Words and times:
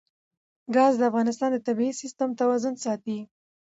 ګاز 0.75 0.93
د 0.97 1.01
افغانستان 1.09 1.49
د 1.53 1.57
طبعي 1.67 1.91
سیسټم 2.01 2.29
توازن 2.39 2.75
ساتي. 2.85 3.19